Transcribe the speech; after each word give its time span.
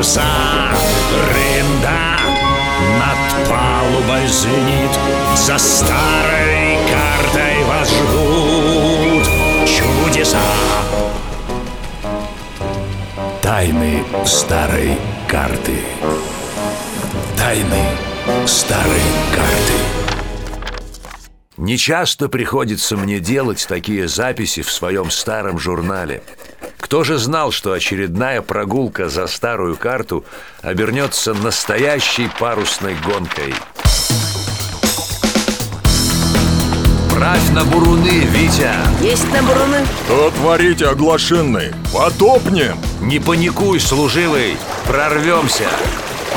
паруса 0.00 0.22
Рында 1.34 2.16
над 2.98 3.48
палубой 3.48 4.26
звенит 4.28 4.90
За 5.36 5.58
старой 5.58 6.78
картой 6.88 7.64
вас 7.64 7.90
ждут 7.90 9.26
чудеса. 9.66 10.38
Тайны 13.42 14.04
старой 14.24 14.96
карты. 15.28 15.76
Тайны 17.36 17.84
старой 18.46 19.02
карты. 19.34 20.70
Нечасто 21.58 22.30
приходится 22.30 22.96
мне 22.96 23.20
делать 23.20 23.66
такие 23.68 24.08
записи 24.08 24.62
в 24.62 24.72
своем 24.72 25.10
старом 25.10 25.58
журнале. 25.58 26.22
Кто 26.90 27.04
же 27.04 27.18
знал, 27.18 27.52
что 27.52 27.70
очередная 27.70 28.42
прогулка 28.42 29.08
за 29.08 29.28
старую 29.28 29.76
карту 29.76 30.24
обернется 30.60 31.34
настоящей 31.34 32.28
парусной 32.40 32.96
гонкой? 32.96 33.54
Правь 37.14 37.48
на 37.50 37.64
буруны, 37.64 38.26
Витя! 38.32 38.72
Есть 39.00 39.32
на 39.32 39.40
буруны? 39.40 39.86
Что 40.06 40.32
творите, 40.32 40.88
оглашенный? 40.88 41.72
Потопнем! 41.94 42.76
Не 43.00 43.20
паникуй, 43.20 43.78
служивый! 43.78 44.56
Прорвемся! 44.84 45.68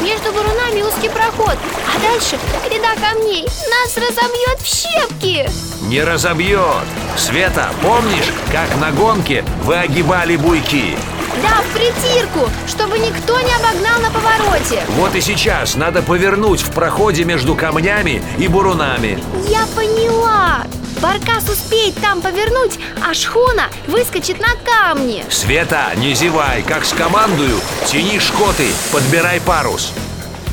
Между 0.00 0.32
бурунами 0.32 0.82
узкий 0.82 1.08
проход, 1.08 1.56
а 1.56 2.00
дальше 2.00 2.38
гряда 2.68 2.98
камней. 3.00 3.44
Нас 3.44 3.96
разобьет 3.96 4.60
в 4.60 4.66
щепки. 4.66 5.48
Не 5.82 6.02
разобьет! 6.02 6.84
Света, 7.16 7.68
помнишь, 7.82 8.32
как 8.50 8.74
на 8.80 8.90
гонке 8.90 9.44
вы 9.64 9.76
огибали 9.76 10.36
буйки? 10.36 10.96
Да, 11.42 11.62
в 11.62 11.74
притирку, 11.74 12.50
чтобы 12.68 12.98
никто 12.98 13.40
не 13.40 13.52
обогнал 13.54 14.00
на 14.00 14.10
повороте. 14.10 14.82
Вот 14.90 15.14
и 15.14 15.20
сейчас 15.20 15.76
надо 15.76 16.02
повернуть 16.02 16.60
в 16.60 16.72
проходе 16.72 17.24
между 17.24 17.54
камнями 17.54 18.22
и 18.38 18.48
бурунами. 18.48 19.22
Я 19.48 19.66
поняла 19.74 20.61
Баркас 21.02 21.48
успеет 21.48 21.96
там 21.96 22.22
повернуть, 22.22 22.78
а 23.04 23.12
шхуна 23.12 23.64
выскочит 23.88 24.38
на 24.38 24.54
камни. 24.64 25.24
Света, 25.28 25.90
не 25.96 26.14
зевай, 26.14 26.62
как 26.62 26.84
скомандую, 26.84 27.58
тяни 27.88 28.20
шкоты, 28.20 28.68
подбирай 28.92 29.40
парус. 29.40 29.92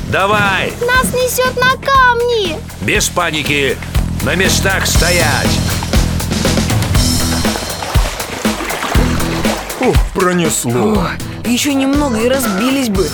Давай, 0.08 0.72
Нас 0.80 1.14
несет 1.14 1.54
на 1.56 1.70
камни. 1.76 2.58
Без 2.80 3.08
паники, 3.08 3.78
на 4.22 4.34
местах 4.34 4.88
стоять. 4.88 5.56
Ух, 9.80 9.94
пронесло. 10.14 11.06
Еще 11.44 11.74
немного 11.74 12.18
и 12.18 12.28
разбились 12.28 12.88
бы 12.88 13.08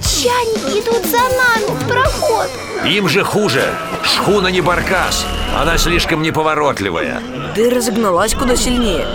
англичане 0.00 0.80
идут 0.80 1.04
за 1.06 1.18
нами 1.18 1.80
в 1.80 1.88
проход. 1.88 2.48
Им 2.84 3.08
же 3.08 3.24
хуже, 3.24 3.62
шхуна 4.02 4.48
не 4.48 4.60
баркас, 4.60 5.26
она 5.58 5.78
слишком 5.78 6.22
неповоротливая. 6.22 7.20
Да 7.54 7.62
и 7.62 7.68
разогналась 7.68 8.34
куда 8.34 8.56
сильнее. 8.56 9.06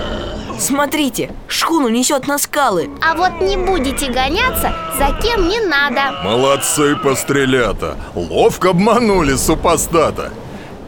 Смотрите, 0.60 1.32
шхуну 1.48 1.90
несет 1.90 2.28
на 2.28 2.38
скалы. 2.38 2.90
А 3.02 3.16
вот 3.16 3.42
не 3.42 3.58
будете 3.58 4.10
гоняться, 4.10 4.74
за 4.98 5.14
кем 5.22 5.50
не 5.50 5.60
надо. 5.60 6.24
Молодцы 6.24 6.96
пострелята. 6.96 7.98
Ловко 8.16 8.70
обманули 8.70 9.36
супостата. 9.36 10.32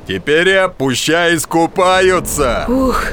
Теперь 0.07 0.47
я 0.47 0.69
пущай 0.69 1.35
искупаются 1.35 2.65
Ух, 2.69 3.03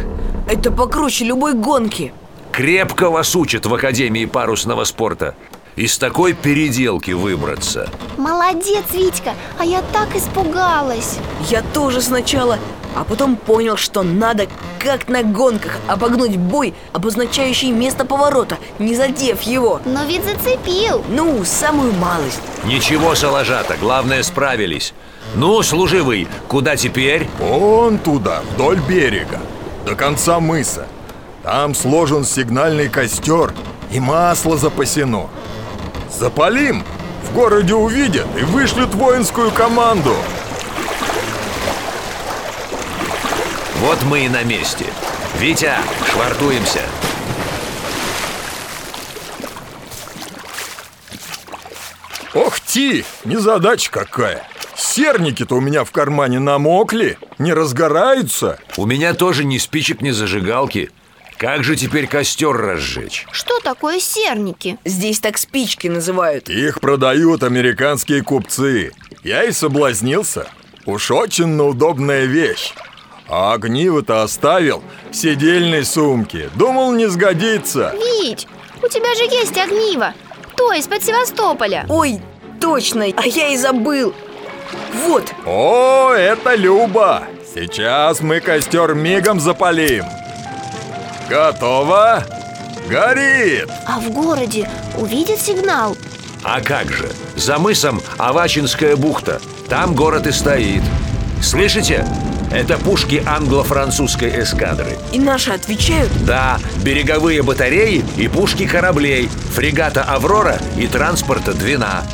это 0.48 0.70
покруче 0.70 1.24
любой 1.24 1.54
гонки. 1.54 2.12
Крепко 2.52 3.10
вас 3.10 3.34
учат 3.34 3.66
в 3.66 3.74
Академии 3.74 4.26
парусного 4.26 4.84
спорта 4.84 5.34
Из 5.76 5.98
такой 5.98 6.34
переделки 6.34 7.10
выбраться. 7.10 7.90
Молодец, 8.16 8.84
Витька, 8.92 9.34
а 9.58 9.64
я 9.64 9.82
так 9.92 10.14
испугалась. 10.14 11.18
Я 11.50 11.62
тоже 11.62 12.00
сначала, 12.00 12.60
а 12.94 13.02
потом 13.02 13.34
понял, 13.34 13.76
что 13.76 14.04
надо, 14.04 14.46
как 14.78 15.08
на 15.08 15.24
гонках, 15.24 15.72
обогнуть 15.88 16.36
бой, 16.36 16.74
обозначающий 16.92 17.72
место 17.72 18.04
поворота, 18.04 18.58
не 18.78 18.94
задев 18.94 19.42
его. 19.42 19.80
Но 19.84 20.04
ведь 20.04 20.22
зацепил. 20.24 21.04
Ну, 21.08 21.44
самую 21.44 21.92
малость. 21.94 22.40
Ничего, 22.64 23.16
Соложата, 23.16 23.76
главное 23.76 24.22
справились. 24.22 24.94
Ну, 25.34 25.60
служивый, 25.64 26.28
куда 26.46 26.76
теперь? 26.76 27.26
Вон 27.40 27.98
туда, 27.98 28.42
вдоль 28.52 28.78
берега 28.78 29.40
До 29.84 29.96
конца 29.96 30.38
мыса. 30.38 30.86
Там 31.42 31.74
сложен 31.74 32.24
сигнальный 32.24 32.88
костер 32.88 33.52
И 33.90 33.98
масло 34.00 34.56
запасено 34.56 35.30
Запалим! 36.18 36.84
В 37.24 37.34
городе 37.34 37.74
увидят 37.74 38.28
и 38.38 38.42
вышлют 38.44 38.94
воинскую 38.94 39.50
команду. 39.50 40.14
Вот 43.78 44.00
мы 44.04 44.26
и 44.26 44.28
на 44.28 44.44
месте. 44.44 44.86
Витя, 45.38 45.72
швартуемся. 46.12 46.82
Ох 52.32 52.60
ти, 52.60 53.04
незадача 53.24 53.90
какая! 53.90 54.46
Серники-то 54.76 55.56
у 55.56 55.60
меня 55.60 55.82
в 55.84 55.90
кармане 55.90 56.38
намокли 56.38 57.18
Не 57.38 57.52
разгораются. 57.52 58.58
У 58.76 58.86
меня 58.86 59.14
тоже 59.14 59.44
ни 59.44 59.58
спичек, 59.58 60.00
ни 60.00 60.10
зажигалки 60.10 60.90
Как 61.44 61.62
же 61.62 61.76
теперь 61.76 62.06
костер 62.06 62.56
разжечь? 62.56 63.26
Что 63.30 63.60
такое 63.60 64.00
серники? 64.00 64.78
Здесь 64.86 65.20
так 65.20 65.36
спички 65.36 65.88
называют. 65.88 66.48
Их 66.48 66.80
продают 66.80 67.42
американские 67.42 68.22
купцы. 68.22 68.92
Я 69.22 69.44
и 69.44 69.52
соблазнился. 69.52 70.46
Уж 70.86 71.10
очень 71.10 71.60
удобная 71.60 72.24
вещь. 72.24 72.72
А 73.28 73.52
огниво-то 73.52 74.22
оставил 74.22 74.82
в 75.10 75.14
сидельной 75.14 75.84
сумке. 75.84 76.48
Думал, 76.54 76.92
не 76.92 77.10
сгодится. 77.10 77.94
Вить, 77.94 78.48
у 78.82 78.88
тебя 78.88 79.14
же 79.14 79.24
есть 79.24 79.58
огниво. 79.58 80.14
То 80.56 80.72
из-под 80.72 81.02
Севастополя. 81.02 81.84
Ой, 81.90 82.22
точно, 82.58 83.04
а 83.14 83.26
я 83.26 83.48
и 83.48 83.58
забыл. 83.58 84.14
Вот, 85.06 85.30
О, 85.44 86.10
это 86.14 86.54
Люба. 86.54 87.24
Сейчас 87.54 88.22
мы 88.22 88.40
костер 88.40 88.94
мигом 88.94 89.40
запалим 89.40 90.06
Готово? 91.28 92.24
Горит! 92.88 93.68
А 93.86 93.98
в 93.98 94.10
городе 94.10 94.68
увидят 94.98 95.40
сигнал? 95.40 95.96
А 96.42 96.60
как 96.60 96.92
же? 96.92 97.10
За 97.36 97.58
мысом 97.58 98.02
Авачинская 98.18 98.96
бухта. 98.96 99.40
Там 99.70 99.94
город 99.94 100.26
и 100.26 100.32
стоит. 100.32 100.82
Слышите? 101.42 102.06
Это 102.52 102.76
пушки 102.76 103.22
англо-французской 103.26 104.42
эскадры. 104.42 104.98
И 105.12 105.18
наши 105.18 105.50
отвечают? 105.50 106.12
Да, 106.24 106.58
береговые 106.84 107.42
батареи 107.42 108.04
и 108.16 108.28
пушки 108.28 108.66
кораблей 108.66 109.28
Фрегата 109.54 110.02
«Аврора» 110.02 110.58
и 110.76 110.86
транспорта 110.86 111.54
«Двина» 111.54 112.04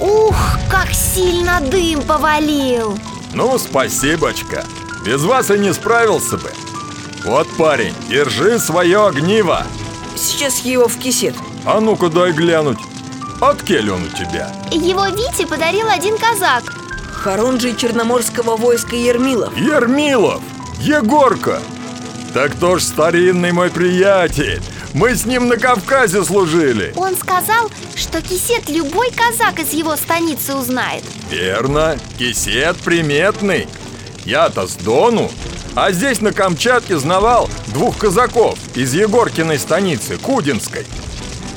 Ух, 0.00 0.36
как 0.70 0.92
сильно 0.92 1.60
дым 1.60 2.02
повалил! 2.02 2.98
Ну, 3.32 3.58
спасибочка. 3.58 4.64
Без 5.04 5.22
вас 5.22 5.50
и 5.50 5.58
не 5.58 5.72
справился 5.72 6.36
бы 6.36 6.52
Вот, 7.26 7.48
парень, 7.56 7.92
держи 8.08 8.56
свое 8.60 9.04
огниво. 9.08 9.66
Сейчас 10.14 10.60
я 10.60 10.74
его 10.74 10.86
в 10.86 10.96
кисет. 10.96 11.34
А 11.64 11.80
ну-ка 11.80 12.08
дай 12.08 12.30
глянуть 12.30 12.78
От 13.40 13.64
кель 13.64 13.90
он 13.90 14.04
у 14.04 14.08
тебя. 14.16 14.52
Его 14.70 15.06
Вите 15.06 15.44
подарил 15.44 15.88
один 15.88 16.16
казак. 16.18 16.72
Хорунжий 17.10 17.74
Черноморского 17.74 18.56
войска 18.56 18.94
Ермилов. 18.94 19.56
Ермилов! 19.56 20.40
Егорка! 20.80 21.58
Так 22.32 22.54
то 22.54 22.78
ж 22.78 22.84
старинный 22.84 23.50
мой 23.50 23.70
приятель? 23.70 24.62
Мы 24.94 25.16
с 25.16 25.26
ним 25.26 25.48
на 25.48 25.56
Кавказе 25.56 26.22
служили. 26.22 26.92
Он 26.94 27.16
сказал, 27.16 27.72
что 27.96 28.22
кисет 28.22 28.68
любой 28.68 29.10
казак 29.10 29.58
из 29.58 29.72
его 29.72 29.96
станицы 29.96 30.54
узнает. 30.54 31.02
Верно, 31.28 31.98
кисет 32.18 32.76
приметный. 32.76 33.66
Я-то 34.24 34.68
с 34.68 34.76
Дону 34.76 35.28
А 35.76 35.92
здесь 35.92 36.22
на 36.22 36.32
Камчатке 36.32 36.96
знавал 36.96 37.50
двух 37.66 37.98
казаков 37.98 38.58
Из 38.74 38.94
Егоркиной 38.94 39.58
станицы, 39.58 40.16
Кудинской 40.16 40.86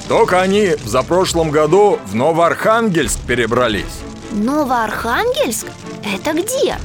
Только 0.10 0.42
они 0.42 0.76
в 0.84 0.90
запрошлом 0.90 1.52
году 1.52 2.00
в 2.06 2.16
Новоархангельск 2.16 3.18
перебрались. 3.22 3.86
Новоархангельск? 4.32 5.68
Это 6.04 6.34
где? 6.34 6.76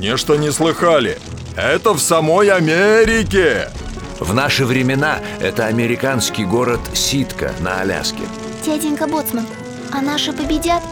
Нечто 0.00 0.34
не 0.34 0.50
слыхали. 0.50 1.18
Это 1.56 1.92
в 1.92 2.00
самой 2.00 2.50
Америке. 2.50 3.68
В 4.18 4.34
наши 4.34 4.64
времена 4.64 5.18
это 5.40 5.66
американский 5.66 6.44
город 6.44 6.80
Ситка 6.94 7.52
на 7.60 7.80
Аляске. 7.80 8.24
Дяденька 8.66 9.06
Боцман, 9.06 9.46
а 9.92 10.00
наши 10.00 10.32
победят? 10.32 10.82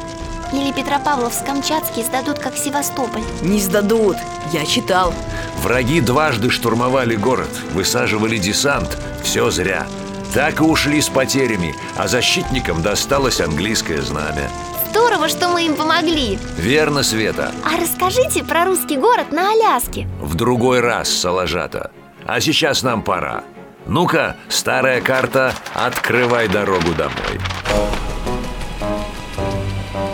Или 0.53 0.73
Петропавловск-Камчатский 0.73 2.05
сдадут, 2.05 2.39
как 2.39 2.57
Севастополь? 2.57 3.23
Не 3.43 3.61
сдадут, 3.61 4.17
я 4.53 4.65
читал 4.67 5.15
Враги 5.63 6.01
дважды 6.01 6.49
штурмовали 6.49 7.17
город, 7.17 7.51
высаживали 7.75 8.39
десант. 8.39 8.97
Все 9.23 9.51
зря. 9.51 9.87
Так 10.33 10.61
и 10.61 10.63
ушли 10.63 11.03
с 11.03 11.11
потерями, 11.11 11.75
а 11.99 12.09
защитникам 12.09 12.81
досталось 12.81 13.43
английское 13.43 14.01
знамя. 14.01 14.49
Здорово, 14.89 15.29
что 15.29 15.49
мы 15.49 15.67
им 15.67 15.77
помогли 15.77 16.39
Верно, 16.57 17.03
Света. 17.03 17.53
А 17.63 17.79
расскажите 17.79 18.43
про 18.43 18.65
русский 18.65 18.97
город 18.97 19.33
на 19.33 19.51
Аляске 19.53 20.09
В 20.21 20.35
другой 20.35 20.81
раз, 20.81 21.11
Салажата. 21.11 21.91
А 22.27 22.41
сейчас 22.41 22.83
нам 22.83 23.03
пора. 23.03 23.45
Ну-ка, 23.87 24.37
старая 24.49 25.03
карта, 25.03 25.53
открывай 25.75 26.49
дорогу 26.49 26.95
домой. 26.97 27.39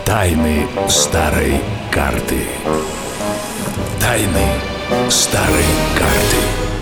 Тайны 0.05 0.67
старой 0.89 1.61
карты. 1.93 2.47
Тайны 4.01 4.76
старой 5.11 5.65
карты. 5.99 6.76